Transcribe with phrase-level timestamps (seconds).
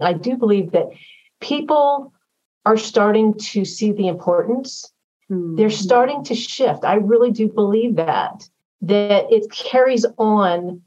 [0.00, 0.88] I do believe that
[1.40, 2.12] people
[2.64, 4.92] are starting to see the importance.
[5.30, 5.56] Mm-hmm.
[5.56, 6.84] They're starting to shift.
[6.84, 8.48] I really do believe that,
[8.82, 10.82] that it carries on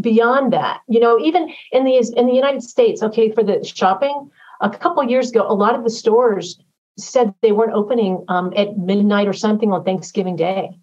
[0.00, 0.80] beyond that.
[0.88, 5.02] You know, even in the in the United States, okay, for the shopping, a couple
[5.04, 6.58] years ago, a lot of the stores
[6.98, 10.78] said they weren't opening um, at midnight or something on Thanksgiving Day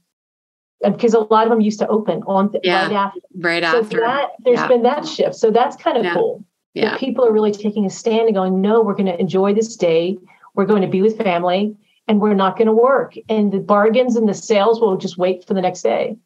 [0.83, 3.19] because a lot of them used to open on yeah, right after.
[3.35, 3.99] Right so after.
[3.99, 4.67] That, there's yeah.
[4.67, 5.35] been that shift.
[5.35, 6.13] So that's kind of yeah.
[6.13, 6.43] cool.
[6.73, 6.97] Yeah.
[6.97, 10.17] people are really taking a stand and going, no, we're going to enjoy this day.
[10.55, 11.75] We're going to be with family
[12.07, 13.15] and we're not going to work.
[13.27, 16.17] And the bargains and the sales will just wait for the next day.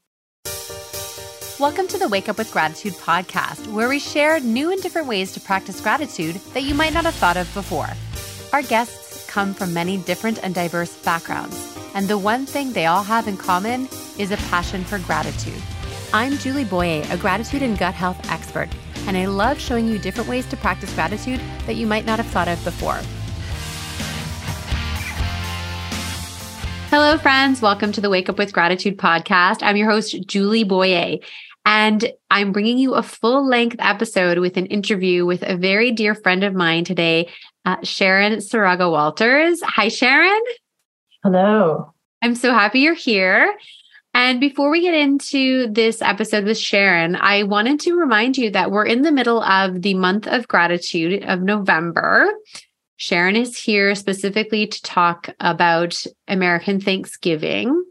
[1.59, 5.31] Welcome to the Wake Up with Gratitude podcast, where we share new and different ways
[5.33, 7.89] to practice gratitude that you might not have thought of before.
[8.51, 13.03] Our guests come from many different and diverse backgrounds and the one thing they all
[13.03, 13.87] have in common
[14.17, 15.61] is a passion for gratitude.
[16.13, 18.69] I'm Julie Boyer, a gratitude and gut health expert,
[19.07, 22.27] and I love showing you different ways to practice gratitude that you might not have
[22.27, 22.99] thought of before.
[26.89, 27.61] Hello, friends.
[27.61, 29.63] Welcome to the Wake Up with Gratitude podcast.
[29.63, 31.17] I'm your host, Julie Boyer.
[31.65, 36.13] And I'm bringing you a full length episode with an interview with a very dear
[36.13, 37.29] friend of mine today,
[37.65, 39.61] uh, Sharon Saraga Walters.
[39.63, 40.41] Hi, Sharon.
[41.23, 41.93] Hello.
[42.21, 43.55] I'm so happy you're here.
[44.13, 48.69] And before we get into this episode with Sharon, I wanted to remind you that
[48.69, 52.31] we're in the middle of the month of gratitude of November.
[52.97, 57.83] Sharon is here specifically to talk about American Thanksgiving.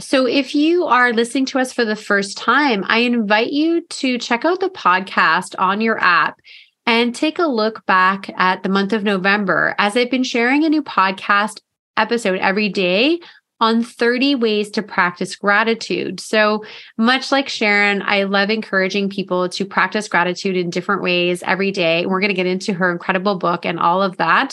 [0.00, 4.18] So, if you are listening to us for the first time, I invite you to
[4.18, 6.40] check out the podcast on your app
[6.86, 9.74] and take a look back at the month of November.
[9.78, 11.60] As I've been sharing a new podcast
[11.96, 13.20] episode every day
[13.62, 16.18] on 30 ways to practice gratitude.
[16.18, 16.64] So,
[16.98, 22.04] much like Sharon, I love encouraging people to practice gratitude in different ways every day.
[22.04, 24.52] We're going to get into her incredible book and all of that.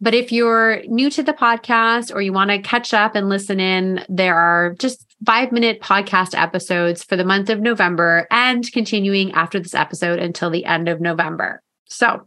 [0.00, 3.60] But if you're new to the podcast or you want to catch up and listen
[3.60, 9.30] in, there are just five minute podcast episodes for the month of November and continuing
[9.32, 11.62] after this episode until the end of November.
[11.86, 12.26] So,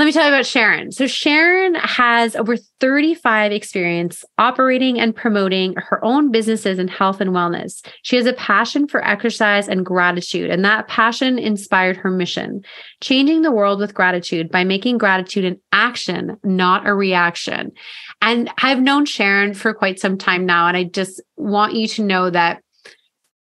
[0.00, 0.92] let me tell you about Sharon.
[0.92, 7.32] So Sharon has over 35 experience operating and promoting her own businesses in health and
[7.32, 7.86] wellness.
[8.00, 12.62] She has a passion for exercise and gratitude, and that passion inspired her mission,
[13.02, 17.70] changing the world with gratitude by making gratitude an action, not a reaction.
[18.22, 22.02] And I've known Sharon for quite some time now, and I just want you to
[22.02, 22.62] know that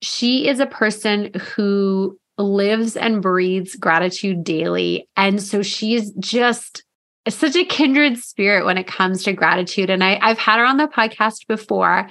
[0.03, 5.09] she is a person who lives and breathes gratitude daily.
[5.17, 6.83] And so she's just
[7.29, 9.91] such a kindred spirit when it comes to gratitude.
[9.91, 12.09] And I, I've had her on the podcast before.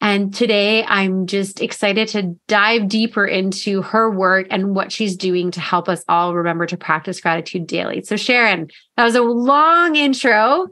[0.00, 5.50] And today I'm just excited to dive deeper into her work and what she's doing
[5.50, 8.02] to help us all remember to practice gratitude daily.
[8.02, 10.68] So, Sharon, that was a long intro,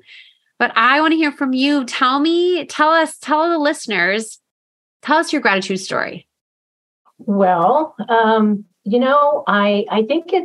[0.58, 1.84] but I want to hear from you.
[1.84, 4.40] Tell me, tell us, tell the listeners,
[5.02, 6.27] tell us your gratitude story.
[7.18, 10.44] Well, um, you know, I I think it.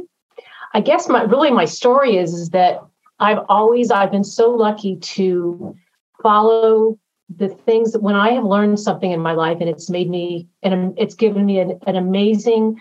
[0.74, 2.82] I guess my really my story is is that
[3.20, 5.76] I've always I've been so lucky to
[6.22, 6.98] follow
[7.36, 10.48] the things that when I have learned something in my life and it's made me
[10.62, 12.80] and it's given me an, an amazing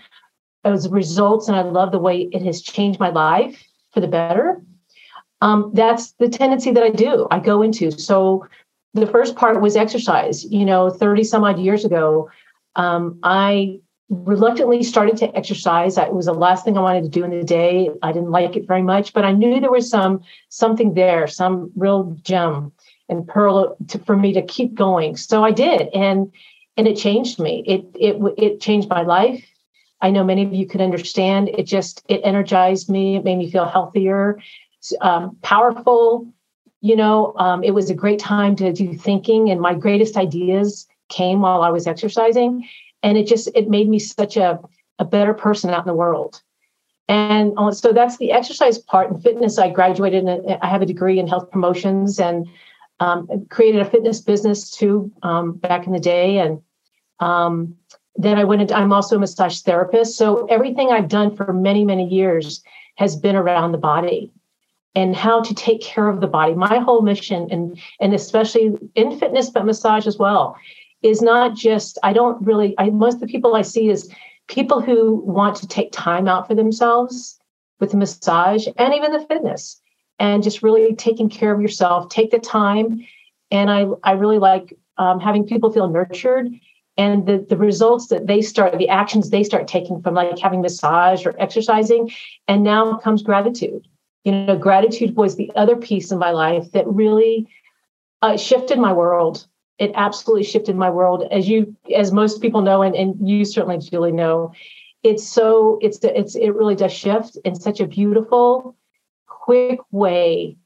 [0.64, 4.62] as results and I love the way it has changed my life for the better.
[5.42, 7.26] Um, that's the tendency that I do.
[7.30, 8.46] I go into so
[8.94, 10.44] the first part was exercise.
[10.50, 12.30] You know, thirty some odd years ago,
[12.76, 15.96] um, I reluctantly started to exercise.
[15.96, 17.90] It was the last thing I wanted to do in the day.
[18.02, 21.72] I didn't like it very much, but I knew there was some something there, some
[21.76, 22.72] real gem
[23.08, 25.16] and pearl to, for me to keep going.
[25.16, 26.30] So I did, and
[26.76, 27.64] and it changed me.
[27.66, 29.44] It it it changed my life.
[30.02, 31.48] I know many of you could understand.
[31.48, 33.16] It just it energized me.
[33.16, 34.40] It made me feel healthier,
[35.00, 36.26] um, powerful.
[36.80, 40.86] You know, um, it was a great time to do thinking, and my greatest ideas
[41.12, 42.66] came while I was exercising
[43.02, 44.60] and it just it made me such a,
[44.98, 46.42] a better person out in the world.
[47.08, 49.58] And uh, so that's the exercise part in fitness.
[49.58, 52.46] I graduated and i have a degree in health promotions and
[53.00, 56.38] um, created a fitness business too um, back in the day.
[56.38, 56.62] And
[57.20, 57.76] um,
[58.16, 60.16] then i went into i'm also a massage therapist.
[60.16, 62.62] So everything i've done for many many years
[62.96, 64.30] has been around the body
[64.94, 66.54] and how to take care of the body.
[66.54, 70.56] My whole mission and and especially in fitness but massage as well
[71.02, 74.10] is not just i don't really i most of the people i see is
[74.48, 77.38] people who want to take time out for themselves
[77.80, 79.80] with the massage and even the fitness
[80.18, 82.08] and just really taking care of yourself.
[82.08, 83.04] Take the time.
[83.50, 86.48] And i i really like um, having people feel nurtured
[86.96, 90.60] and the, the results that they start the actions they start taking from like having
[90.62, 92.10] massage or exercising.
[92.46, 93.86] And now comes gratitude.
[94.24, 97.48] You know, gratitude was the other piece in my life that really
[98.22, 99.46] uh, shifted my world.
[99.82, 103.78] It absolutely shifted my world, as you, as most people know, and, and you certainly,
[103.78, 104.52] Julie, know.
[105.02, 108.76] It's so it's it's it really does shift in such a beautiful,
[109.26, 110.56] quick way,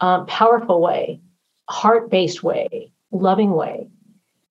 [0.00, 1.20] um, powerful way,
[1.68, 3.88] heart based way, loving way.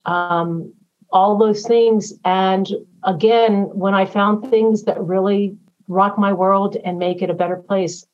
[0.05, 0.73] Um,
[1.11, 2.67] all those things, and
[3.03, 5.57] again, when I found things that really
[5.87, 8.05] rock my world and make it a better place,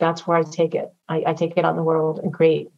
[0.00, 0.90] that's where I take it.
[1.08, 2.68] I, I take it out in the world and create.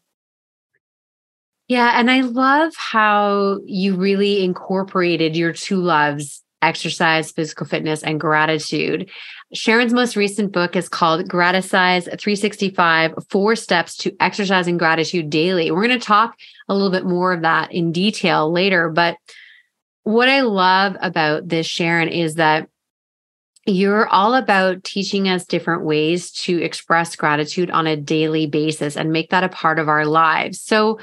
[1.69, 1.99] Yeah.
[1.99, 9.11] And I love how you really incorporated your two loves exercise, physical fitness, and gratitude.
[9.53, 15.71] Sharon's most recent book is called Gratisize 365 Four Steps to Exercising Gratitude Daily.
[15.71, 16.37] We're going to talk
[16.69, 18.89] a little bit more of that in detail later.
[18.89, 19.17] But
[20.03, 22.69] what I love about this, Sharon, is that
[23.67, 29.13] you're all about teaching us different ways to express gratitude on a daily basis and
[29.13, 30.61] make that a part of our lives.
[30.61, 31.01] So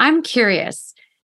[0.00, 0.94] I'm curious.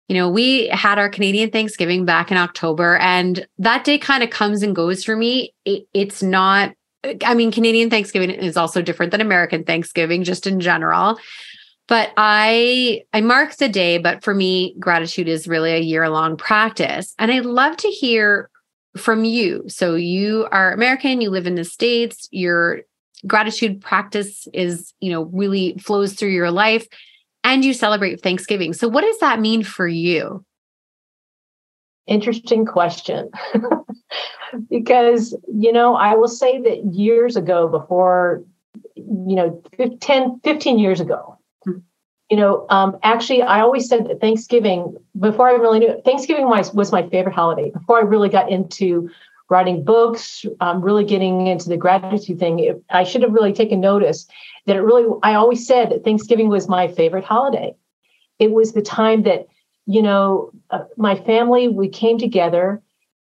[0.08, 4.32] You know, we had our Canadian Thanksgiving back in October, and that day kind of
[4.32, 5.54] comes and goes for me.
[5.66, 6.74] It, it's not,
[7.24, 11.20] I mean, Canadian Thanksgiving is also different than American Thanksgiving, just in general
[11.88, 16.38] but i i mark the day but for me gratitude is really a year long
[16.38, 18.50] practice and i'd love to hear
[18.98, 22.82] from you so you are american you live in the states your
[23.26, 26.88] gratitude practice is you know really flows through your life
[27.44, 28.74] and you celebrate thanksgiving.
[28.74, 30.44] So what does that mean for you?
[32.08, 33.30] Interesting question.
[34.70, 38.44] Because you know i will say that years ago before
[38.96, 39.64] you know
[40.00, 41.40] 10 15 years ago
[42.30, 46.48] you know, um, actually, I always said that Thanksgiving, before I really knew it, Thanksgiving
[46.48, 47.70] was, was my favorite holiday.
[47.70, 49.08] Before I really got into
[49.54, 53.80] writing books, um, really getting into the gratitude thing, it, I should have really taken
[53.80, 54.28] notice
[54.66, 57.76] that it really, I always said that Thanksgiving was my favorite holiday.
[58.40, 59.46] It was the time that,
[59.86, 62.82] you know, uh, my family, we came together.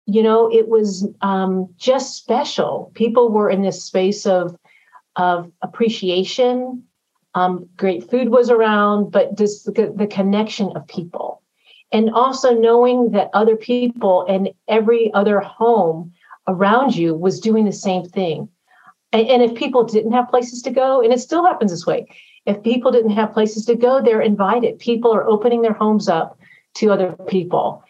[0.06, 2.92] You know, it was um, just special.
[2.96, 4.56] People were in this space of,
[5.16, 6.84] of appreciation
[7.36, 11.42] um, great food was around, but just the, the connection of people.
[11.94, 16.12] And also knowing that other people and every other home
[16.48, 18.50] around you was doing the same thing.
[19.13, 22.07] And, and if people didn't have places to go, and it still happens this way,
[22.45, 24.80] if people didn't have places to go, they're invited.
[24.80, 26.38] People are opening their homes up
[26.75, 27.84] to other people.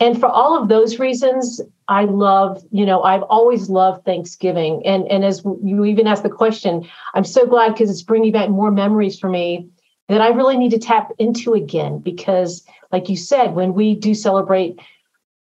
[0.00, 4.84] And for all of those reasons, I love, you know, I've always loved Thanksgiving.
[4.84, 8.48] And, and as you even asked the question, I'm so glad because it's bringing back
[8.48, 9.68] more memories for me
[10.08, 11.98] that I really need to tap into again.
[11.98, 14.78] Because, like you said, when we do celebrate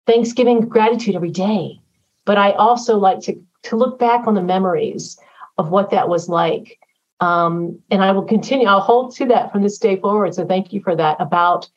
[0.07, 1.79] Thanksgiving, gratitude every day,
[2.25, 5.17] but I also like to, to look back on the memories
[5.57, 6.79] of what that was like.
[7.19, 10.33] Um, and I will continue, I'll hold to that from this day forward.
[10.35, 11.69] So thank you for that about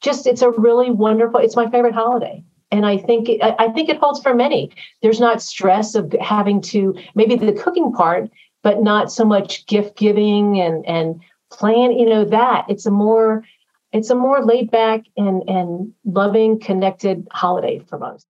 [0.00, 3.88] just it's a really wonderful it's my favorite holiday and i think it, i think
[3.88, 4.70] it holds for many
[5.02, 8.30] there's not stress of having to maybe the cooking part
[8.62, 11.20] but not so much gift giving and and
[11.50, 13.44] plan you know that it's a more
[13.92, 18.26] it's a more laid back and and loving connected holiday for most.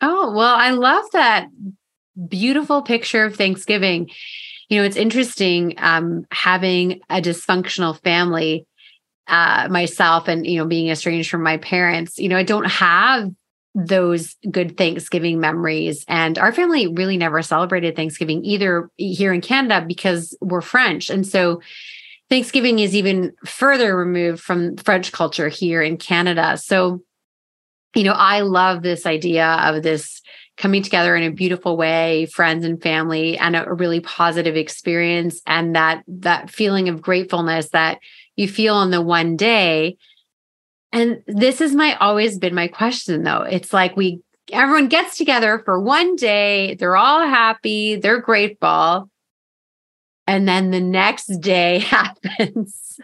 [0.00, 1.48] Oh well i love that
[2.28, 4.10] beautiful picture of thanksgiving.
[4.68, 8.66] You know it's interesting um having a dysfunctional family
[9.26, 12.18] uh, myself and you know being estranged from my parents.
[12.18, 13.30] You know i don't have
[13.74, 19.84] those good thanksgiving memories and our family really never celebrated thanksgiving either here in canada
[19.86, 21.08] because we're french.
[21.08, 21.60] And so
[22.30, 27.02] thanksgiving is even further removed from french culture here in canada so
[27.94, 30.22] you know i love this idea of this
[30.56, 35.74] coming together in a beautiful way friends and family and a, really positive experience and
[35.74, 37.98] that that feeling of gratefulness that
[38.40, 39.96] you feel on the one day.
[40.92, 43.42] And this is my always been my question though.
[43.42, 44.20] It's like we
[44.52, 49.08] everyone gets together for one day, they're all happy, they're grateful.
[50.30, 53.00] And then the next day happens.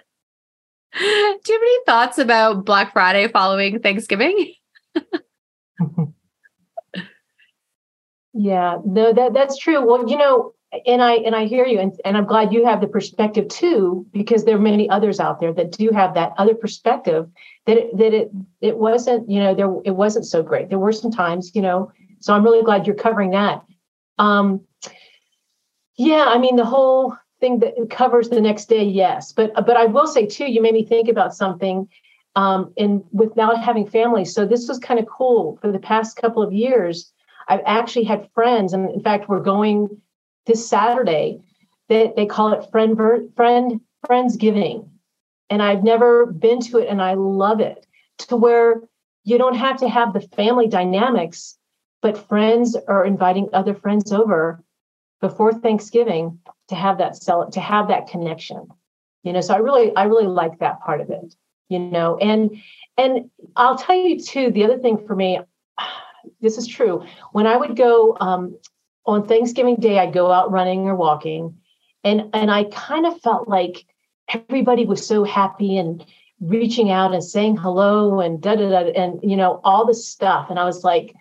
[0.96, 4.54] Do you have any thoughts about Black Friday following Thanksgiving?
[8.32, 9.84] yeah, no, that that's true.
[9.84, 10.54] Well, you know,
[10.86, 14.06] and I and I hear you, and, and I'm glad you have the perspective too,
[14.12, 17.28] because there are many others out there that do have that other perspective.
[17.66, 18.30] That it, that it
[18.60, 20.68] it wasn't you know there it wasn't so great.
[20.68, 21.90] There were some times you know,
[22.20, 23.64] so I'm really glad you're covering that.
[24.18, 24.60] Um,
[25.96, 29.86] yeah, I mean the whole thing that covers the next day, yes, but but I
[29.86, 31.88] will say too, you made me think about something.
[32.34, 36.18] Um, and with now having family, so this was kind of cool for the past
[36.18, 37.10] couple of years.
[37.48, 40.02] I've actually had friends, and in fact, we're going
[40.44, 41.40] this Saturday
[41.88, 42.96] they, they call it friend
[43.36, 44.88] friend friendsgiving
[45.50, 47.86] and i've never been to it and i love it
[48.18, 48.82] to where
[49.24, 51.58] you don't have to have the family dynamics
[52.02, 54.62] but friends are inviting other friends over
[55.20, 58.66] before thanksgiving to have that cell to have that connection
[59.22, 59.40] you know?
[59.40, 61.34] So i really i really like that part of it
[61.68, 62.16] you know?
[62.18, 62.62] And
[62.96, 65.40] and i'll tell you too the other thing for me
[66.40, 67.04] this is true.
[67.32, 68.56] When i would go um,
[69.04, 71.56] on thanksgiving day i'd go out running or walking
[72.04, 73.86] and and i kind of felt like
[74.28, 76.04] everybody was so happy and
[76.40, 80.50] reaching out and saying hello and da da da and you know all this stuff.
[80.50, 81.14] And i was like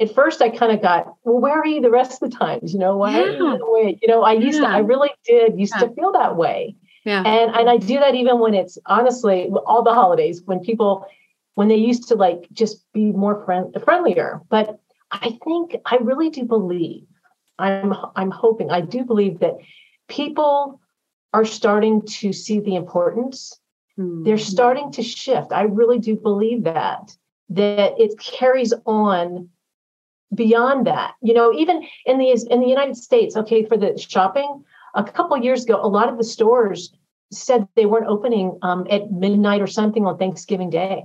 [0.00, 2.72] at first I kind of got, well, where are you the rest of the times?
[2.72, 3.22] You know, why yeah.
[3.24, 3.98] are you away?
[4.00, 4.68] You know, I used yeah.
[4.68, 5.86] to, I really did used yeah.
[5.86, 6.76] to feel that way.
[7.04, 7.22] Yeah.
[7.22, 11.06] And and I do that even when it's honestly all the holidays when people
[11.54, 14.40] when they used to like just be more friend, friendlier.
[14.48, 14.78] But
[15.10, 17.04] I think I really do believe
[17.58, 19.56] I'm I'm hoping I do believe that
[20.08, 20.80] people
[21.34, 23.58] are starting to see the importance.
[23.98, 24.24] Mm-hmm.
[24.24, 25.52] They're starting to shift.
[25.52, 27.16] I really do believe that
[27.50, 29.48] that it carries on
[30.34, 34.64] beyond that you know even in the in the united states okay for the shopping
[34.94, 36.92] a couple years ago a lot of the stores
[37.32, 41.04] said they weren't opening um, at midnight or something on thanksgiving day.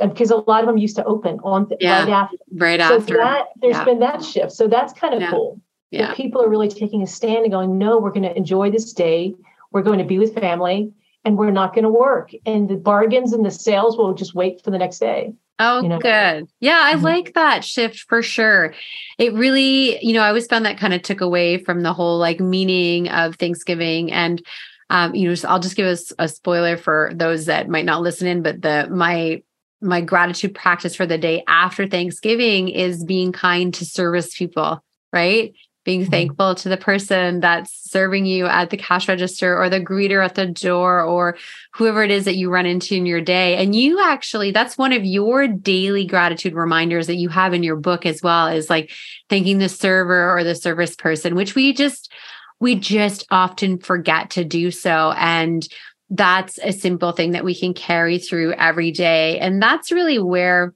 [0.00, 2.36] Because a lot of them used to open on th- yeah, right after.
[2.54, 3.16] right so after.
[3.16, 3.84] that there's yeah.
[3.84, 4.52] been that shift.
[4.52, 5.30] So that's kind of yeah.
[5.30, 5.60] cool.
[5.90, 6.14] Yeah.
[6.14, 9.34] people are really taking a stand and going no we're going to enjoy this day.
[9.70, 10.92] We're going to be with family
[11.24, 14.62] and we're not going to work and the bargains and the sales will just wait
[14.62, 15.98] for the next day Oh, you know?
[15.98, 16.48] good.
[16.60, 17.04] Yeah, I mm-hmm.
[17.04, 18.74] like that shift for sure.
[19.18, 22.18] It really, you know, I always found that kind of took away from the whole
[22.18, 24.10] like meaning of Thanksgiving.
[24.10, 24.44] And,
[24.90, 28.26] um, you know, I'll just give us a spoiler for those that might not listen
[28.26, 29.42] in, but the, my,
[29.80, 35.54] my gratitude practice for the day after Thanksgiving is being kind to service people, right?
[35.84, 36.10] Being mm-hmm.
[36.10, 40.34] thankful to the person that's serving you at the cash register or the greeter at
[40.34, 41.36] the door or
[41.74, 43.56] whoever it is that you run into in your day.
[43.56, 47.76] And you actually, that's one of your daily gratitude reminders that you have in your
[47.76, 48.92] book as well is like
[49.28, 52.12] thanking the server or the service person, which we just,
[52.60, 55.12] we just often forget to do so.
[55.16, 55.66] And
[56.10, 59.38] that's a simple thing that we can carry through every day.
[59.38, 60.74] And that's really where,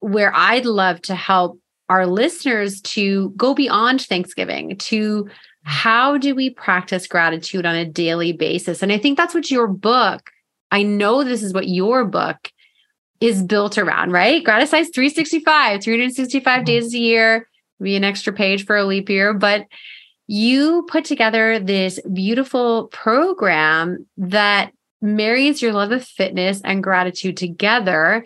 [0.00, 5.28] where I'd love to help our listeners to go beyond Thanksgiving to
[5.62, 8.82] how do we practice gratitude on a daily basis?
[8.82, 10.30] And I think that's what your book,
[10.70, 12.50] I know this is what your book
[13.20, 14.44] is built around, right?
[14.44, 16.64] Gratisize 365, 365 mm-hmm.
[16.64, 17.48] days a year,
[17.80, 19.32] be an extra page for a leap year.
[19.32, 19.66] But
[20.26, 28.24] you put together this beautiful program that marries your love of fitness and gratitude together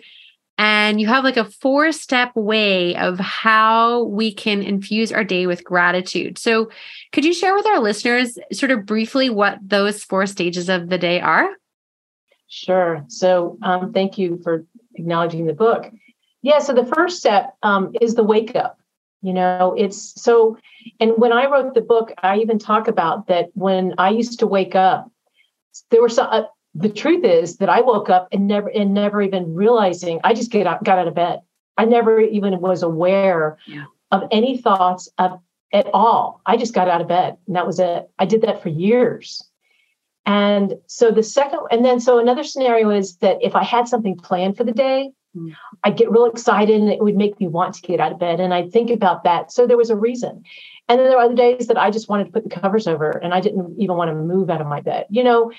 [0.59, 5.47] and you have like a four step way of how we can infuse our day
[5.47, 6.37] with gratitude.
[6.37, 6.69] So,
[7.13, 10.97] could you share with our listeners sort of briefly what those four stages of the
[10.97, 11.49] day are?
[12.49, 13.05] Sure.
[13.07, 15.89] So, um, thank you for acknowledging the book.
[16.41, 16.59] Yeah.
[16.59, 18.77] So, the first step um, is the wake up.
[19.21, 20.57] You know, it's so,
[20.99, 24.47] and when I wrote the book, I even talk about that when I used to
[24.47, 25.09] wake up,
[25.89, 26.43] there were some, uh,
[26.75, 30.51] the truth is that I woke up and never and never even realizing I just
[30.51, 31.41] get out, got out of bed.
[31.77, 33.85] I never even was aware yeah.
[34.11, 35.39] of any thoughts of
[35.71, 36.41] at all.
[36.45, 38.09] I just got out of bed and that was it.
[38.17, 39.43] I did that for years.
[40.25, 44.17] And so the second, and then so another scenario is that if I had something
[44.17, 45.55] planned for the day, mm.
[45.83, 48.39] I'd get real excited and it would make me want to get out of bed.
[48.39, 49.51] And I'd think about that.
[49.51, 50.43] So there was a reason.
[50.87, 53.09] And then there were other days that I just wanted to put the covers over
[53.11, 55.51] and I didn't even want to move out of my bed, you know.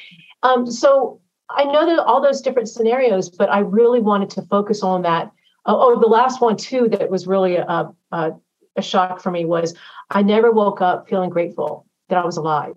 [0.42, 4.82] Um, so I know that all those different scenarios, but I really wanted to focus
[4.82, 5.30] on that.
[5.66, 8.32] Oh, oh the last one too that was really a, a,
[8.76, 9.74] a, shock for me was
[10.08, 12.74] I never woke up feeling grateful that I was alive,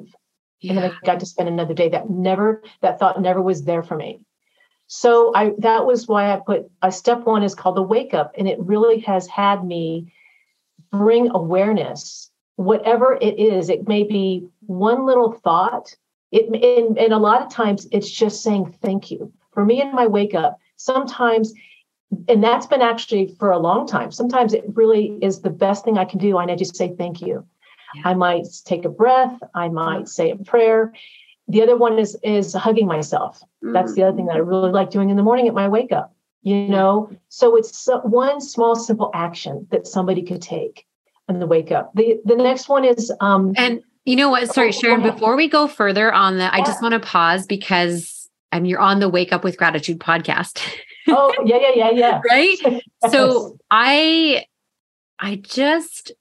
[0.59, 0.71] yeah.
[0.71, 3.83] and then I got to spend another day that never that thought never was there
[3.83, 4.19] for me.
[4.87, 8.33] So I that was why I put a step one is called the wake up,
[8.37, 10.11] and it really has had me
[10.91, 15.95] bring awareness whatever it is, it may be one little thought.
[16.33, 19.31] It and, and a lot of times it's just saying thank you.
[19.51, 21.53] For me in my wake up, sometimes,
[22.27, 24.11] and that's been actually for a long time.
[24.11, 26.39] Sometimes it really is the best thing I can do.
[26.39, 27.45] And I just say thank you.
[27.93, 28.01] Yeah.
[28.05, 29.39] I might take a breath.
[29.53, 30.91] I might say a prayer.
[31.47, 33.39] The other one is is hugging myself.
[33.39, 33.73] Mm-hmm.
[33.73, 35.91] That's the other thing that I really like doing in the morning at my wake
[35.91, 36.15] up.
[36.41, 40.85] You know, so it's one small simple action that somebody could take
[41.27, 41.93] and the wake up.
[41.93, 44.53] The the next one is um and you know what?
[44.53, 46.61] Sorry, oh, Sharon, before we go further on that, yeah.
[46.61, 50.61] I just want to pause because and you're on the Wake Up with Gratitude podcast.
[51.07, 52.21] oh, yeah, yeah, yeah, yeah.
[52.29, 52.81] right?
[53.09, 54.45] So I
[55.19, 56.11] I just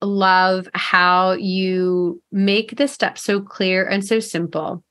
[0.00, 4.82] love how you make the steps so clear and so simple.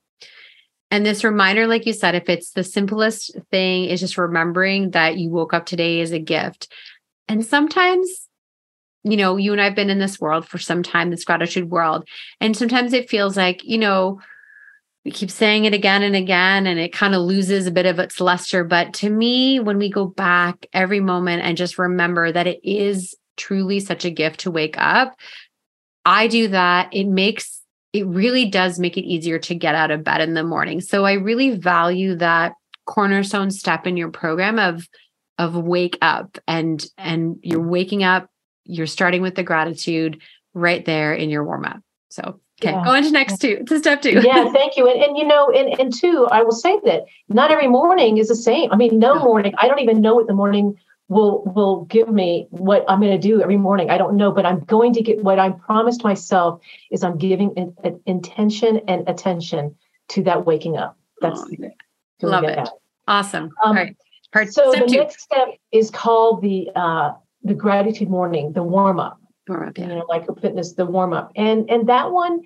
[0.90, 5.16] And this reminder, like you said, if it's the simplest thing, is just remembering that
[5.18, 6.72] you woke up today as a gift.
[7.26, 8.28] And sometimes,
[9.04, 12.08] you know, you and I've been in this world for some time, this gratitude world.
[12.40, 14.20] And sometimes it feels like, you know,
[15.04, 17.98] we keep saying it again and again, and it kind of loses a bit of
[17.98, 18.64] its luster.
[18.64, 23.14] But to me, when we go back every moment and just remember that it is
[23.36, 25.14] truly such a gift to wake up,
[26.06, 26.88] I do that.
[26.92, 27.60] It makes
[27.92, 30.80] it really does make it easier to get out of bed in the morning.
[30.80, 32.54] So I really value that
[32.86, 34.88] cornerstone step in your program of
[35.38, 38.28] of wake up and and you're waking up,
[38.64, 40.20] you're starting with the gratitude
[40.52, 41.80] right there in your warm up.
[42.08, 42.84] So okay, yeah.
[42.84, 44.20] go into next two to step two.
[44.22, 44.88] yeah, thank you.
[44.90, 48.28] And and you know, and and two, I will say that not every morning is
[48.28, 48.72] the same.
[48.72, 49.54] I mean, no morning.
[49.58, 50.78] I don't even know what the morning
[51.08, 53.90] will will give me what I'm going to do every morning.
[53.90, 57.52] I don't know, but I'm going to get what I promised myself is I'm giving
[57.56, 59.74] an, intention and attention
[60.08, 60.96] to that waking up.
[61.20, 62.56] That's oh, love it.
[62.56, 62.70] That.
[63.06, 63.44] Awesome.
[63.44, 63.96] Um, All right.
[64.32, 64.96] Part, so the two.
[64.96, 67.12] next step is called the uh,
[67.44, 69.20] the gratitude morning, the warm up.
[69.46, 69.88] Warm up, yeah.
[69.88, 72.40] You know, like a fitness, the warm up, and and that one,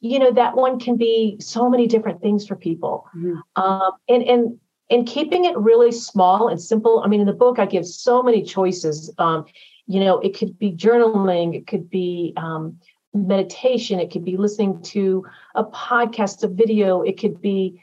[0.00, 3.06] you know, that one can be so many different things for people.
[3.16, 3.62] Mm-hmm.
[3.62, 7.00] Um, and and and keeping it really small and simple.
[7.04, 9.14] I mean, in the book, I give so many choices.
[9.18, 9.46] Um,
[9.86, 12.78] you know, it could be journaling, it could be um,
[13.12, 17.82] meditation, it could be listening to a podcast, a video, it could be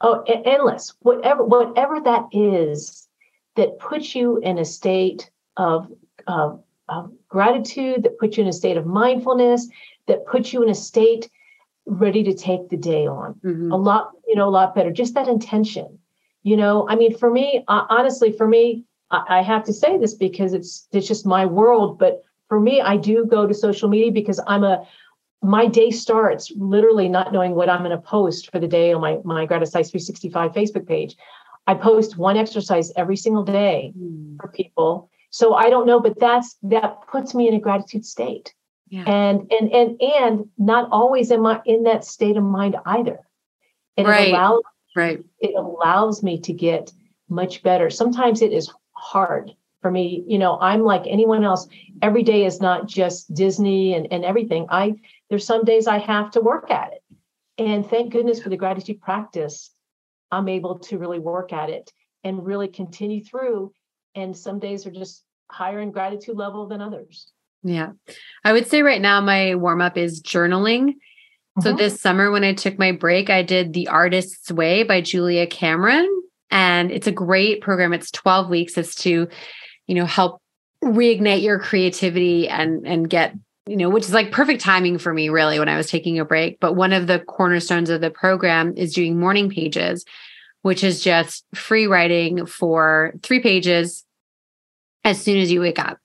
[0.00, 0.94] oh, endless.
[1.00, 3.08] Whatever, whatever that is,
[3.56, 5.90] that puts you in a state of,
[6.26, 9.68] of, of gratitude, that puts you in a state of mindfulness,
[10.06, 11.30] that puts you in a state
[11.86, 13.34] ready to take the day on.
[13.44, 13.72] Mm-hmm.
[13.72, 14.90] A lot, you know, a lot better.
[14.90, 15.98] Just that intention
[16.44, 19.98] you know i mean for me uh, honestly for me I, I have to say
[19.98, 23.88] this because it's it's just my world but for me i do go to social
[23.88, 24.86] media because i'm a
[25.42, 29.00] my day starts literally not knowing what i'm going to post for the day on
[29.00, 31.16] my my gratitude 365 facebook page
[31.66, 34.36] i post one exercise every single day mm.
[34.40, 38.54] for people so i don't know but that's that puts me in a gratitude state
[38.88, 39.04] yeah.
[39.06, 43.18] and and and and not always am i in that state of mind either
[43.96, 44.28] and right.
[44.28, 44.62] it allows
[44.94, 45.24] Right.
[45.40, 46.92] It allows me to get
[47.28, 47.90] much better.
[47.90, 50.24] Sometimes it is hard for me.
[50.26, 51.66] You know, I'm like anyone else.
[52.00, 54.66] Every day is not just Disney and, and everything.
[54.70, 54.94] I
[55.28, 57.02] there's some days I have to work at it.
[57.58, 59.70] And thank goodness for the gratitude practice.
[60.30, 61.92] I'm able to really work at it
[62.22, 63.72] and really continue through.
[64.14, 67.28] And some days are just higher in gratitude level than others.
[67.62, 67.92] Yeah.
[68.44, 70.94] I would say right now my warm up is journaling
[71.60, 71.78] so mm-hmm.
[71.78, 76.08] this summer when I took my break, I did The Artist's Way by Julia Cameron.
[76.50, 77.92] And it's a great program.
[77.92, 78.76] It's 12 weeks.
[78.76, 79.28] It's to,
[79.86, 80.42] you know, help
[80.82, 83.34] reignite your creativity and and get,
[83.66, 86.24] you know, which is like perfect timing for me, really, when I was taking a
[86.24, 86.58] break.
[86.58, 90.04] But one of the cornerstones of the program is doing morning pages,
[90.64, 94.02] which is just free writing for three pages
[95.04, 95.98] as soon as you wake up.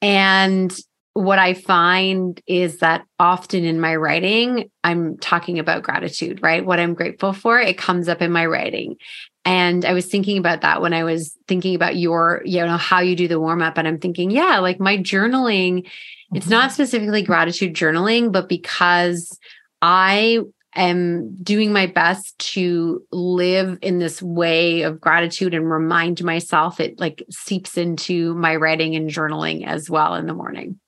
[0.00, 0.76] And
[1.12, 6.66] what I find is that often in my writing, I'm talking about gratitude, right?
[6.66, 8.96] What I'm grateful for, it comes up in my writing.
[9.44, 12.98] And I was thinking about that when I was thinking about your, you know, how
[12.98, 13.78] you do the warm up.
[13.78, 16.36] And I'm thinking, yeah, like my journaling, mm-hmm.
[16.36, 19.38] it's not specifically gratitude journaling, but because
[19.80, 20.40] I
[20.74, 26.98] am doing my best to live in this way of gratitude and remind myself, it
[26.98, 30.78] like seeps into my writing and journaling as well in the morning.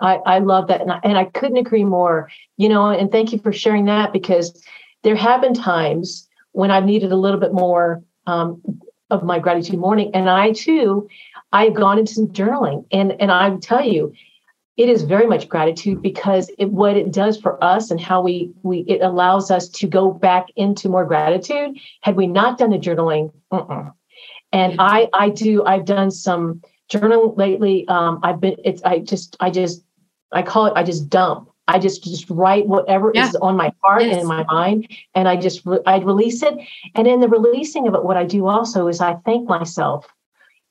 [0.00, 0.80] I, I love that.
[0.80, 4.12] And I, and I couldn't agree more, you know, and thank you for sharing that
[4.12, 4.62] because
[5.02, 8.62] there have been times when I've needed a little bit more um,
[9.10, 10.10] of my gratitude morning.
[10.14, 11.08] And I too,
[11.52, 14.12] I've gone into some journaling and, and I tell you,
[14.78, 18.52] it is very much gratitude because it, what it does for us and how we
[18.62, 21.76] we it allows us to go back into more gratitude.
[22.02, 23.90] Had we not done the journaling, uh-uh.
[24.52, 27.86] and I I do I've done some journaling lately.
[27.88, 29.82] Um, I've been it's I just I just
[30.32, 31.50] I call it, I just dump.
[31.66, 33.28] I just just write whatever yeah.
[33.28, 34.12] is on my heart yes.
[34.12, 36.54] and in my mind, and I just re- I release it.
[36.94, 40.06] And in the releasing of it, what I do also is I thank myself.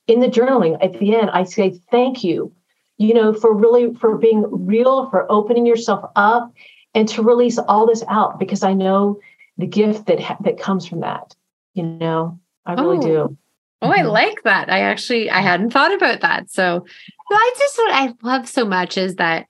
[0.07, 2.53] In the journaling, at the end, I say thank you,
[2.97, 6.53] you know, for really for being real, for opening yourself up,
[6.93, 9.19] and to release all this out because I know
[9.57, 11.35] the gift that ha- that comes from that.
[11.73, 13.01] You know, I really oh.
[13.01, 13.37] do.
[13.81, 14.07] Oh, I mm-hmm.
[14.07, 14.71] like that.
[14.71, 16.49] I actually I hadn't thought about that.
[16.49, 16.85] So
[17.31, 19.45] I just what I love so much is that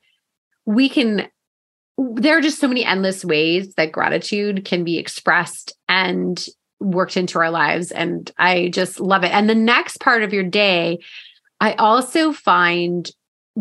[0.65, 1.29] we can
[1.97, 6.45] there are just so many endless ways that gratitude can be expressed and
[6.79, 7.91] worked into our lives.
[7.91, 9.31] And I just love it.
[9.31, 10.99] And the next part of your day,
[11.59, 13.09] I also find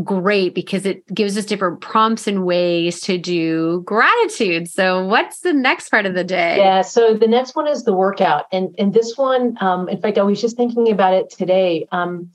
[0.02, 4.68] great because it gives us different prompts and ways to do gratitude.
[4.68, 6.59] So, what's the next part of the day?
[6.59, 10.18] Yeah, so the next one is the workout, and and this one, um, in fact,
[10.18, 11.87] I was just thinking about it today.
[11.92, 12.30] Um,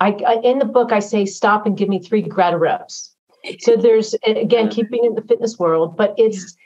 [0.00, 3.14] I, I in the book I say stop and give me three grata reps.
[3.60, 6.56] So there's again keeping in the fitness world, but it's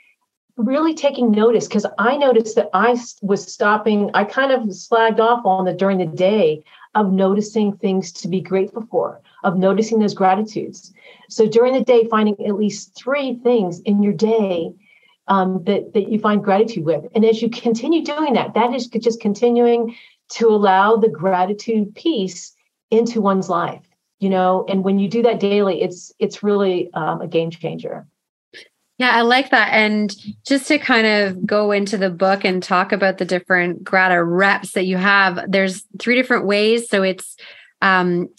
[0.57, 4.11] really taking notice because I noticed that I was stopping.
[4.13, 8.41] I kind of slagged off on the during the day of noticing things to be
[8.41, 10.93] grateful for, of noticing those gratitudes.
[11.29, 14.73] So during the day, finding at least three things in your day
[15.27, 17.05] um, that, that you find gratitude with.
[17.15, 19.95] And as you continue doing that, that is just continuing
[20.31, 22.55] to allow the gratitude piece
[22.89, 23.81] into one's life
[24.21, 28.07] you know and when you do that daily it's it's really um, a game changer
[28.97, 29.69] yeah, I like that.
[29.71, 34.23] And just to kind of go into the book and talk about the different grata
[34.23, 36.87] reps that you have, there's three different ways.
[36.87, 37.35] So it's
[37.81, 38.29] um,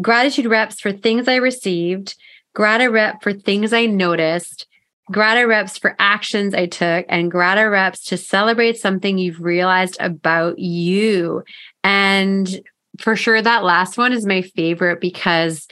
[0.00, 2.16] gratitude reps for things I received,
[2.54, 4.66] grata rep for things I noticed,
[5.10, 10.58] grata reps for actions I took, and grata reps to celebrate something you've realized about
[10.58, 11.42] you.
[11.84, 12.60] And
[12.98, 15.66] for sure, that last one is my favorite because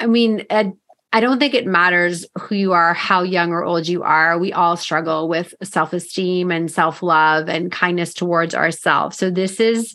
[0.00, 4.02] I mean, I don't think it matters who you are, how young or old you
[4.02, 4.36] are.
[4.38, 9.16] We all struggle with self-esteem and self-love and kindness towards ourselves.
[9.16, 9.94] So this is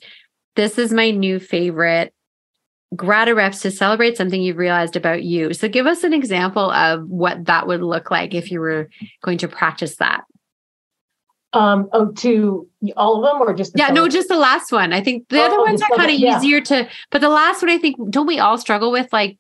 [0.56, 2.14] this is my new favorite
[2.96, 5.54] grata reps to celebrate something you've realized about you.
[5.54, 8.90] So give us an example of what that would look like if you were
[9.24, 10.24] going to practice that.
[11.52, 14.94] Um, oh, to all of them or just the yeah, no, just the last one.
[14.94, 16.38] I think the oh, other ones are kind of yeah.
[16.38, 19.38] easier to, but the last one, I think, don't we all struggle with like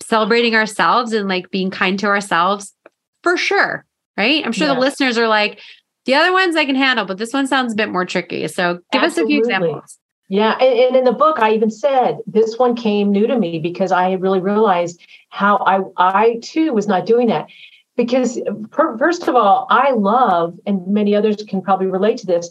[0.00, 2.74] celebrating ourselves and like being kind to ourselves
[3.22, 3.84] for sure.
[4.16, 4.44] Right.
[4.44, 4.74] I'm sure yeah.
[4.74, 5.60] the listeners are like,
[6.06, 8.48] the other ones I can handle, but this one sounds a bit more tricky.
[8.48, 9.06] So give Absolutely.
[9.06, 9.98] us a few examples.
[10.30, 10.56] Yeah.
[10.60, 13.90] And, and, in the book, I even said this one came new to me because
[13.90, 17.48] I really realized how I, I too was not doing that.
[17.96, 18.40] Because,
[18.70, 22.48] per, first of all, I love, and many others can probably relate to this,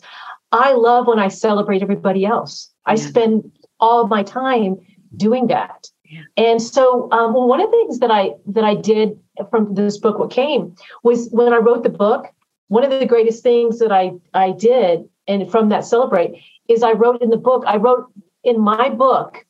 [0.52, 2.70] I love when I celebrate everybody else.
[2.86, 4.78] I spend all of my time
[5.16, 5.88] doing that.
[6.36, 9.18] And so, um, one of the things that I that I did
[9.50, 12.28] from this book, what came was when I wrote the book.
[12.68, 16.36] One of the greatest things that I I did, and from that celebrate,
[16.70, 17.64] is I wrote in the book.
[17.68, 18.12] I wrote
[18.44, 19.46] in my book,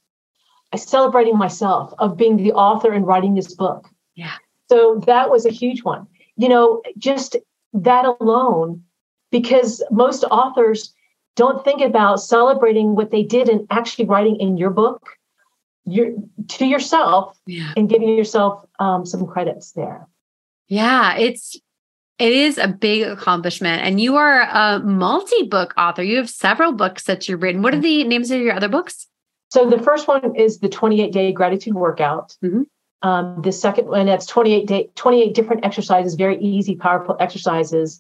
[0.73, 3.87] I celebrating myself of being the author and writing this book.
[4.15, 4.33] Yeah.
[4.69, 6.07] So that was a huge one.
[6.37, 7.35] You know, just
[7.73, 8.83] that alone,
[9.31, 10.93] because most authors
[11.35, 15.01] don't think about celebrating what they did and actually writing in your book
[15.85, 16.11] your
[16.47, 17.73] to yourself yeah.
[17.75, 20.07] and giving yourself um, some credits there.
[20.67, 21.59] Yeah, it's
[22.19, 26.03] it is a big accomplishment, and you are a multi-book author.
[26.03, 27.61] You have several books that you've written.
[27.61, 29.07] What are the names of your other books?
[29.49, 32.35] So the first one is the 28 day gratitude workout.
[32.43, 32.63] Mm-hmm.
[33.01, 37.99] Um, the second one that's 28 day 28 different exercises, very easy, powerful exercises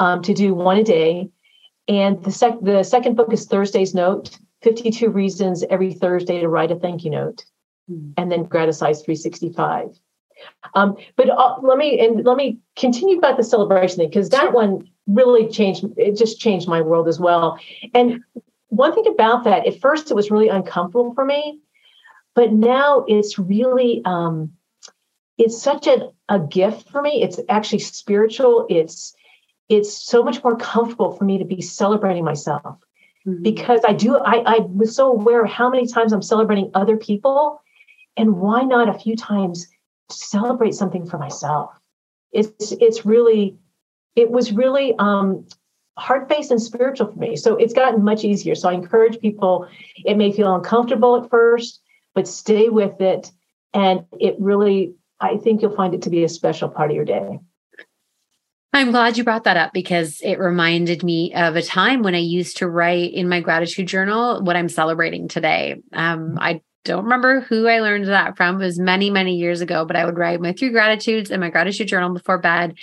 [0.00, 1.30] um, to do one a day.
[1.86, 4.36] And the sec the second book is Thursday's Note.
[4.62, 7.44] 52 reasons every Thursday to write a thank you note,
[7.90, 8.12] mm.
[8.18, 9.98] and then Gratisize 365.
[10.74, 14.52] Um, but uh, let me and let me continue about the celebration thing because that
[14.52, 15.84] one really changed.
[15.96, 17.58] It just changed my world as well.
[17.94, 18.22] And
[18.68, 21.60] one thing about that, at first it was really uncomfortable for me,
[22.34, 24.52] but now it's really um,
[25.38, 27.22] it's such a, a gift for me.
[27.22, 28.66] It's actually spiritual.
[28.68, 29.14] It's
[29.70, 32.76] it's so much more comfortable for me to be celebrating myself
[33.26, 33.42] mm-hmm.
[33.42, 36.96] because I do, I, I was so aware of how many times I'm celebrating other
[36.96, 37.62] people.
[38.16, 39.68] And why not a few times
[40.12, 41.70] celebrate something for myself?
[42.32, 43.56] It's it's really,
[44.16, 45.46] it was really um
[45.98, 47.36] heart-based and spiritual for me.
[47.36, 48.54] So it's gotten much easier.
[48.54, 49.68] So I encourage people,
[50.04, 51.80] it may feel uncomfortable at first,
[52.14, 53.30] but stay with it.
[53.74, 57.04] And it really, I think you'll find it to be a special part of your
[57.04, 57.38] day.
[58.72, 62.18] I'm glad you brought that up because it reminded me of a time when I
[62.18, 65.82] used to write in my gratitude journal what I'm celebrating today.
[65.92, 68.60] Um, I don't remember who I learned that from.
[68.60, 71.50] It was many, many years ago, but I would write my three gratitudes in my
[71.50, 72.74] gratitude journal before bed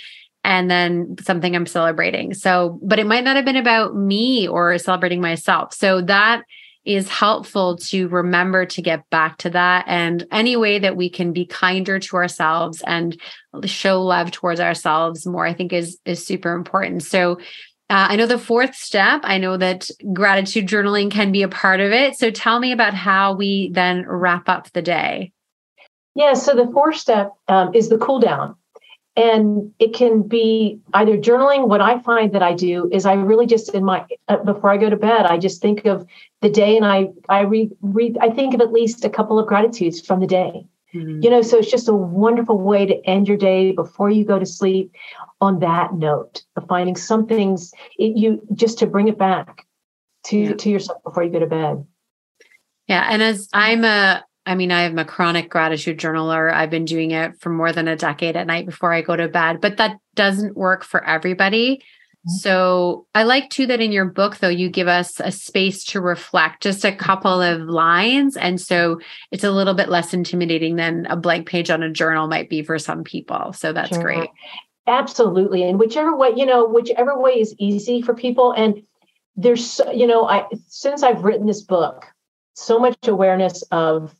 [0.44, 2.32] and then something I'm celebrating.
[2.34, 5.74] So, but it might not have been about me or celebrating myself.
[5.74, 6.42] So that
[6.84, 9.84] is helpful to remember to get back to that.
[9.86, 13.20] And any way that we can be kinder to ourselves and
[13.66, 17.02] show love towards ourselves more, I think is is super important.
[17.02, 17.38] So
[17.90, 21.80] uh, I know the fourth step, I know that gratitude journaling can be a part
[21.80, 22.16] of it.
[22.16, 25.32] So tell me about how we then wrap up the day.
[26.14, 28.56] Yeah, so the fourth step um, is the cool down
[29.18, 33.46] and it can be either journaling what i find that i do is i really
[33.46, 36.06] just in my uh, before i go to bed i just think of
[36.40, 39.46] the day and i i read read i think of at least a couple of
[39.46, 41.22] gratitudes from the day Mm-hmm.
[41.22, 44.38] You know, so it's just a wonderful way to end your day before you go
[44.38, 44.94] to sleep
[45.40, 49.66] on that note of finding some things it, you just to bring it back
[50.24, 50.54] to yeah.
[50.54, 51.86] to yourself before you go to bed.
[52.86, 56.50] Yeah, and as I'm a I mean, I am a chronic gratitude journaler.
[56.50, 59.28] I've been doing it for more than a decade at night before I go to
[59.28, 61.82] bed, but that doesn't work for everybody.
[62.26, 62.36] Mm-hmm.
[62.36, 66.00] So I like too that in your book, though, you give us a space to
[66.00, 68.36] reflect, just a couple of lines.
[68.36, 69.00] And so
[69.30, 72.62] it's a little bit less intimidating than a blank page on a journal might be
[72.62, 73.52] for some people.
[73.52, 74.02] So that's sure.
[74.02, 74.30] great.
[74.86, 75.62] Absolutely.
[75.62, 78.52] And whichever way, you know, whichever way is easy for people.
[78.52, 78.82] And
[79.36, 82.06] there's, you know, I, since I've written this book,
[82.54, 84.14] so much awareness of,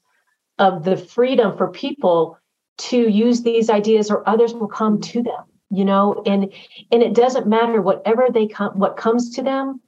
[0.59, 2.39] of the freedom for people
[2.77, 6.53] to use these ideas or others will come to them you know and
[6.91, 9.81] and it doesn't matter whatever they come what comes to them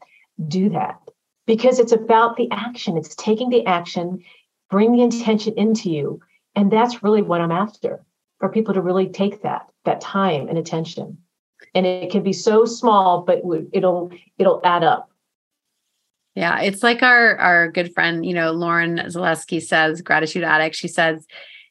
[0.48, 1.00] do that.
[1.46, 2.96] Because it's about the action.
[2.96, 4.22] It's taking the action
[4.70, 6.20] bring the intention into you.
[6.54, 8.04] And that's really what i'm after
[8.38, 11.18] for people to really take that that time and attention.
[11.74, 15.10] And it can be so small but it'll it'll add up.
[16.34, 20.76] Yeah it's like our our good friend you know lauren zaleski says gratitude addict.
[20.76, 21.26] She says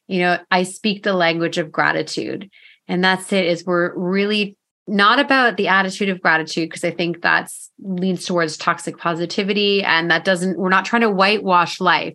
[0.08, 2.50] you know i speak the language of gratitude
[2.90, 4.56] and that's it is we're really
[4.88, 10.10] not about the attitude of gratitude because i think that's leans towards toxic positivity and
[10.10, 12.14] that doesn't we're not trying to whitewash life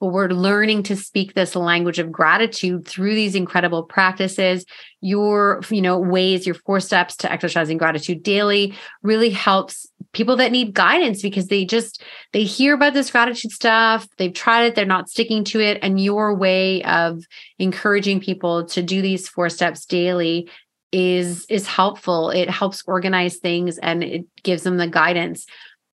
[0.00, 4.64] but we're learning to speak this language of gratitude through these incredible practices.
[5.00, 10.52] Your you know ways your four steps to exercising gratitude daily really helps people that
[10.52, 12.02] need guidance because they just
[12.32, 15.78] they hear about this gratitude stuff they've tried it they're not sticking to it.
[15.82, 17.22] And your way of
[17.58, 20.48] encouraging people to do these four steps daily
[20.92, 22.30] is is helpful.
[22.30, 25.44] It helps organize things and it gives them the guidance.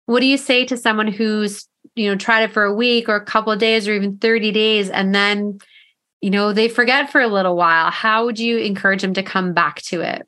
[0.06, 3.16] What do you say to someone who's you know tried it for a week or
[3.16, 5.58] a couple of days or even 30 days and then
[6.20, 7.90] you know they forget for a little while.
[7.90, 10.26] How would you encourage them to come back to it?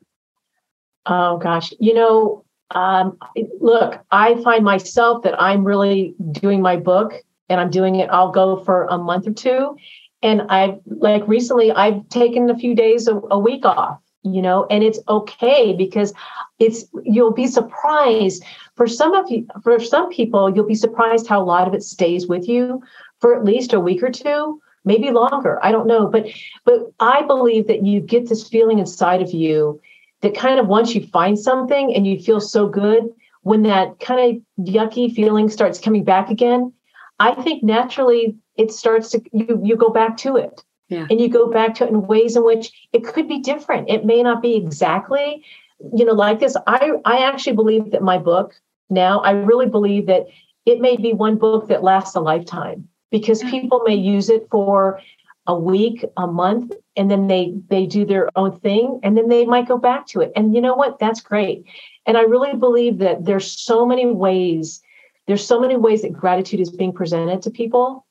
[1.05, 1.73] Oh gosh.
[1.79, 2.45] You know
[2.75, 3.17] um,
[3.59, 7.13] look i find myself that i'm really doing my book
[7.49, 9.75] and i'm doing it i'll go for a month or two.
[10.23, 14.65] And i've like recently i've taken a few days a, a week off you know
[14.69, 16.13] and it's okay because
[16.59, 18.43] it's you'll be surprised.
[18.75, 21.83] For some of you for some people you'll be surprised how a lot of it
[21.83, 22.81] stays with you
[23.19, 25.59] for at least a week or two maybe longer.
[25.63, 26.07] I don't know.
[26.07, 26.27] But
[26.65, 29.79] but i believe that you get this feeling inside of you
[30.21, 33.09] that kind of once you find something and you feel so good
[33.43, 36.71] when that kind of yucky feeling starts coming back again
[37.19, 41.07] i think naturally it starts to you you go back to it yeah.
[41.09, 43.89] and you go back to it in ways in which it could be different.
[43.89, 45.43] It may not be exactly
[45.93, 46.55] you know like this.
[46.67, 48.53] I i actually believe that my book
[48.89, 50.27] now i really believe that
[50.65, 53.51] it may be one book that lasts a lifetime because mm-hmm.
[53.51, 54.99] people may use it for
[55.47, 59.45] a week a month and then they they do their own thing and then they
[59.45, 60.31] might go back to it.
[60.35, 60.99] And you know what?
[60.99, 61.65] That's great.
[62.05, 64.81] And i really believe that there's so many ways
[65.27, 68.05] there's so many ways that gratitude is being presented to people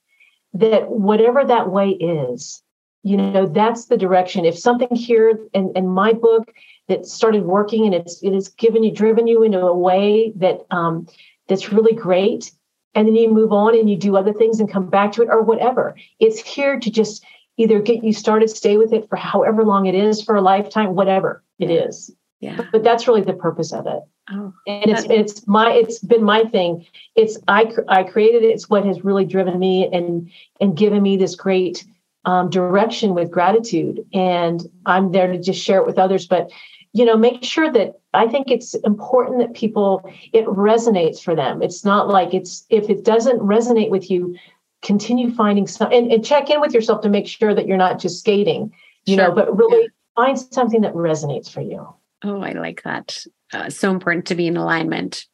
[0.54, 2.62] that whatever that way is
[3.02, 4.44] you know that's the direction.
[4.44, 6.52] If something here in, in my book
[6.88, 10.66] that started working and it's it has given you driven you into a way that
[10.70, 11.06] um,
[11.48, 12.50] that's really great
[12.94, 15.28] and then you move on and you do other things and come back to it
[15.30, 17.24] or whatever it's here to just
[17.56, 20.94] either get you started stay with it for however long it is for a lifetime
[20.94, 22.10] whatever it is.
[22.40, 22.64] Yeah.
[22.72, 24.00] But that's really the purpose of it.
[24.32, 26.86] Oh, and it's it's my it's been my thing.
[27.16, 28.46] It's i i created it.
[28.46, 31.84] It's what has really driven me and and given me this great
[32.24, 34.04] um, direction with gratitude.
[34.12, 36.26] And i'm there to just share it with others.
[36.26, 36.50] But
[36.92, 40.02] you know make sure that i think it's important that people
[40.32, 41.62] it resonates for them.
[41.62, 44.36] It's not like it's if it doesn't resonate with you
[44.82, 47.98] continue finding some and, and check in with yourself to make sure that you're not
[47.98, 48.72] just skating
[49.04, 49.28] you sure.
[49.28, 49.88] know but really yeah.
[50.16, 51.86] find something that resonates for you.
[52.22, 53.24] Oh i like that.
[53.52, 55.26] Uh, so important to be in alignment.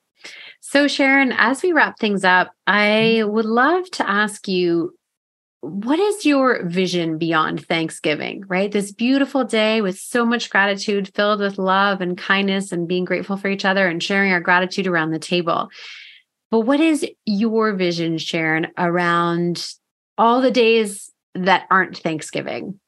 [0.60, 4.95] So sharon as we wrap things up i would love to ask you
[5.66, 8.70] what is your vision beyond Thanksgiving, right?
[8.70, 13.36] This beautiful day with so much gratitude, filled with love and kindness and being grateful
[13.36, 15.68] for each other and sharing our gratitude around the table.
[16.50, 19.68] But what is your vision, Sharon, around
[20.16, 22.80] all the days that aren't Thanksgiving?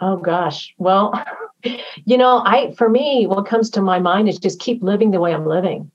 [0.00, 0.74] Oh gosh.
[0.78, 1.22] Well,
[1.62, 5.20] you know, I for me, what comes to my mind is just keep living the
[5.20, 5.90] way I'm living.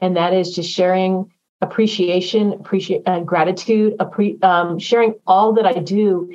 [0.00, 1.31] And that is just sharing
[1.62, 6.32] appreciation, appreciate uh, gratitude, appre- um, sharing all that I do,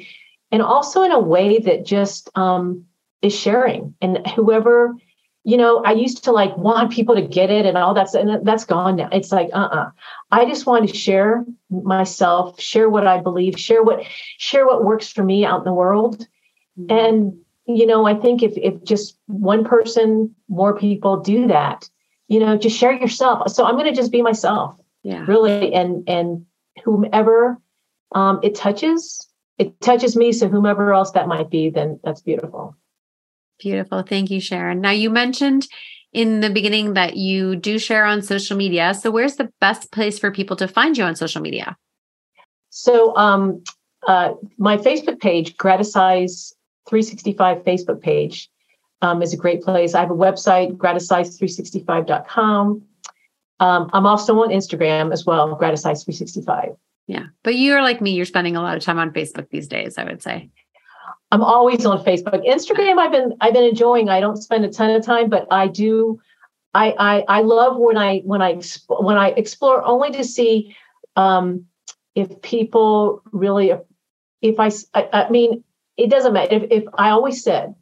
[0.51, 2.85] and also in a way that just um,
[3.21, 3.93] is sharing.
[4.01, 4.95] And whoever
[5.47, 8.45] you know, I used to like want people to get it and all that's and
[8.45, 9.07] that's gone now.
[9.13, 9.91] It's like, uh-uh.
[10.29, 14.03] I just want to share myself, share what I believe, share what
[14.37, 16.27] share what works for me out in the world.
[16.77, 16.91] Mm-hmm.
[16.91, 21.89] And you know, I think if if just one person, more people do that,
[22.27, 23.49] you know, just share yourself.
[23.49, 24.77] So I'm going to just be myself.
[25.07, 25.25] Yeah.
[25.25, 26.45] Really and and
[26.83, 27.57] whomever
[28.11, 29.25] um it touches,
[29.57, 32.75] it touches me so whomever else that might be, then that's beautiful.
[33.57, 34.03] Beautiful.
[34.03, 34.81] Thank you, Sharon.
[34.81, 35.65] Now, you mentioned
[36.11, 38.93] in the beginning that you do share on social media.
[38.93, 41.77] So, where's the best place for people to find you on social media?
[42.69, 43.63] So, um,
[44.07, 46.51] uh, my Facebook page, Gratisize
[46.89, 48.49] 365 Facebook page,
[49.01, 49.95] um, is a great place.
[49.95, 52.81] I have a website, gratisize365.com.
[53.59, 56.77] Um, I'm also on Instagram as well, Gratisize365.
[57.07, 57.27] Yeah.
[57.43, 60.03] But you're like me, you're spending a lot of time on Facebook these days, I
[60.03, 60.49] would say.
[61.31, 62.45] I'm always on Facebook.
[62.45, 64.09] Instagram, I've been I've been enjoying.
[64.09, 66.19] I don't spend a ton of time, but I do.
[66.73, 70.75] I I, I love when I when I when I explore only to see
[71.15, 71.65] um,
[72.15, 73.73] if people really
[74.41, 75.63] if I, I I mean
[75.97, 77.75] it doesn't matter if, if I always said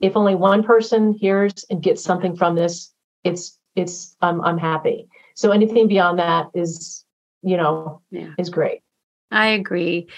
[0.00, 2.92] if only one person hears and gets something from this,
[3.24, 5.08] it's it's I'm I'm happy.
[5.34, 7.04] So anything beyond that is
[7.42, 8.30] you know yeah.
[8.38, 8.82] is great.
[9.30, 10.08] I agree.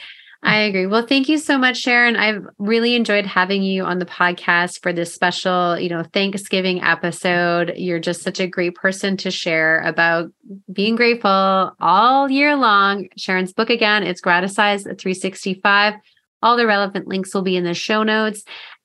[0.43, 0.87] I agree.
[0.87, 2.17] Well, thank you so much, Sharon.
[2.17, 7.75] I've really enjoyed having you on the podcast for this special, you know, Thanksgiving episode.
[7.77, 10.31] You're just such a great person to share about
[10.73, 13.09] being grateful all year long.
[13.19, 15.95] Sharon's book again, it's Gratisize 365.
[16.43, 18.43] All the relevant links will be in the show notes.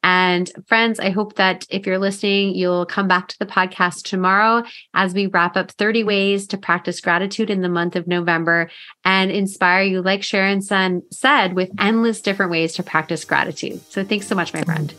[0.08, 4.63] And friends, I hope that if you're listening, you'll come back to the podcast tomorrow
[4.94, 8.70] as we wrap up 30 ways to practice gratitude in the month of November
[9.04, 13.82] and inspire you, like Sharon said, with endless different ways to practice gratitude.
[13.89, 14.94] So thanks so much, my friend.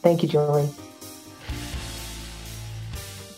[0.00, 0.70] Thank you, Julie.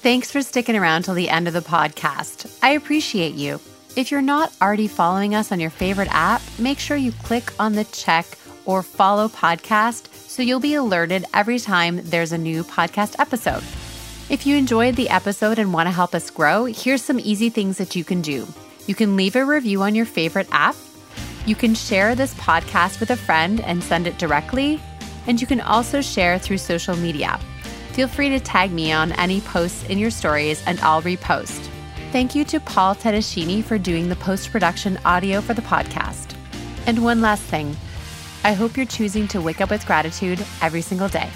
[0.03, 2.57] Thanks for sticking around till the end of the podcast.
[2.62, 3.59] I appreciate you.
[3.96, 7.73] If you're not already following us on your favorite app, make sure you click on
[7.73, 8.27] the check
[8.64, 13.64] or follow podcast so you'll be alerted every time there's a new podcast episode.
[14.31, 17.79] If you enjoyed the episode and want to help us grow, here's some easy things
[17.79, 18.47] that you can do.
[18.87, 20.77] You can leave a review on your favorite app.
[21.47, 24.81] You can share this podcast with a friend and send it directly.
[25.27, 27.40] And you can also share through social media.
[27.95, 31.69] Feel free to tag me on any posts in your stories and I'll repost.
[32.12, 36.37] Thank you to Paul Tedeschini for doing the post production audio for the podcast.
[36.87, 37.77] And one last thing
[38.42, 41.31] I hope you're choosing to wake up with gratitude every single day.